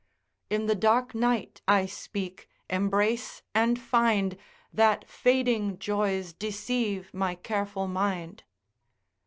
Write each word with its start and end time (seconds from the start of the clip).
In 0.49 0.65
the 0.65 0.73
dark 0.73 1.13
night 1.13 1.61
I 1.67 1.85
speak, 1.85 2.49
embrace, 2.71 3.43
and 3.53 3.77
find 3.79 4.35
That 4.73 5.07
fading 5.07 5.77
joys 5.77 6.33
deceive 6.33 7.13
my 7.13 7.35
careful 7.35 7.85
mind. 7.87 8.41